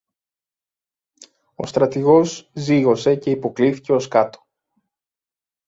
[1.55, 4.47] Ο στρατηγός ζύγωσε και υποκλίθηκε ως κάτω.